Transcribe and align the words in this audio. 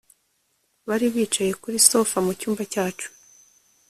Bari 0.87 1.07
bicaye 1.13 1.51
kuri 1.61 1.77
sofa 1.89 2.17
mucyumba 2.25 2.63
cyacu 2.73 3.07